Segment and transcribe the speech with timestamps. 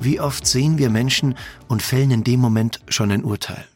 [0.00, 1.36] wie oft sehen wir Menschen
[1.68, 3.66] und fällen in dem Moment schon ein Urteil?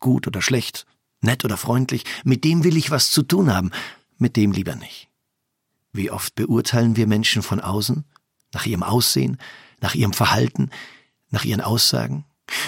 [0.00, 0.86] Gut oder schlecht,
[1.20, 3.70] nett oder freundlich, mit dem will ich was zu tun haben,
[4.18, 5.08] mit dem lieber nicht.
[5.92, 8.04] Wie oft beurteilen wir Menschen von außen,
[8.52, 9.38] nach ihrem Aussehen,
[9.80, 10.70] nach ihrem Verhalten,
[11.30, 12.24] nach ihren Aussagen?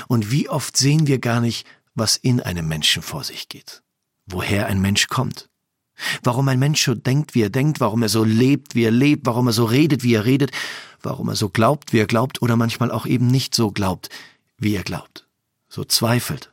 [0.09, 3.83] Und wie oft sehen wir gar nicht, was in einem Menschen vor sich geht?
[4.27, 5.49] Woher ein Mensch kommt?
[6.23, 9.27] Warum ein Mensch so denkt, wie er denkt, warum er so lebt, wie er lebt,
[9.27, 10.51] warum er so redet, wie er redet,
[11.07, 14.11] warum er so glaubt, wie er glaubt oder manchmal auch eben nicht so glaubt,
[14.59, 15.27] wie er glaubt,
[15.69, 16.53] so zweifelt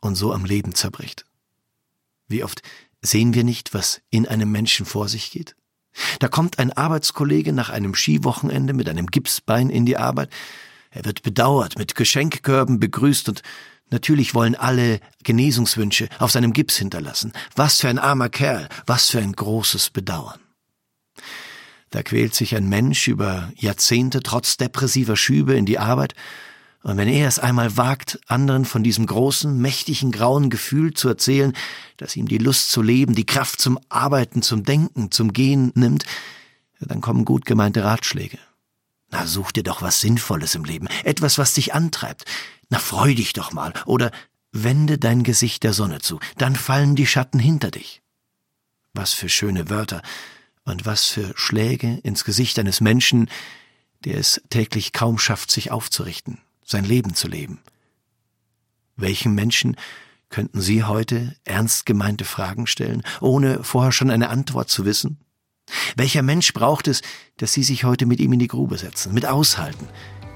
[0.00, 1.26] und so am Leben zerbricht.
[2.26, 2.62] Wie oft
[3.02, 5.54] sehen wir nicht, was in einem Menschen vor sich geht?
[6.20, 10.30] Da kommt ein Arbeitskollege nach einem Skiwochenende mit einem Gipsbein in die Arbeit.
[10.90, 13.42] Er wird bedauert, mit Geschenkkörben begrüßt und
[13.90, 17.32] natürlich wollen alle Genesungswünsche auf seinem Gips hinterlassen.
[17.54, 20.40] Was für ein armer Kerl, was für ein großes Bedauern.
[21.96, 26.12] Da quält sich ein Mensch über Jahrzehnte trotz depressiver Schübe in die Arbeit,
[26.82, 31.54] und wenn er es einmal wagt, anderen von diesem großen, mächtigen, grauen Gefühl zu erzählen,
[31.96, 36.04] das ihm die Lust zu leben, die Kraft zum Arbeiten, zum Denken, zum Gehen nimmt,
[36.80, 38.38] dann kommen gut gemeinte Ratschläge.
[39.08, 42.26] Na, such dir doch was Sinnvolles im Leben, etwas, was dich antreibt.
[42.68, 44.10] Na, freu dich doch mal, oder
[44.52, 48.02] wende dein Gesicht der Sonne zu, dann fallen die Schatten hinter dich.
[48.92, 50.02] Was für schöne Wörter,
[50.66, 53.30] und was für Schläge ins Gesicht eines Menschen,
[54.04, 57.60] der es täglich kaum schafft, sich aufzurichten, sein Leben zu leben.
[58.96, 59.76] Welchen Menschen
[60.28, 65.18] könnten Sie heute ernst gemeinte Fragen stellen, ohne vorher schon eine Antwort zu wissen?
[65.96, 67.02] Welcher Mensch braucht es,
[67.36, 69.88] dass Sie sich heute mit ihm in die Grube setzen, mit aushalten,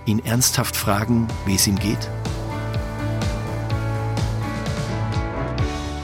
[0.06, 2.09] ihn ernsthaft fragen, wie es ihm geht?